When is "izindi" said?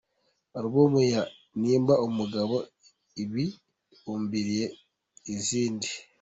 5.33-5.89